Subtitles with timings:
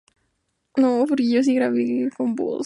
[0.77, 2.59] En años sucesivos interviene en numerosos títulos mudos.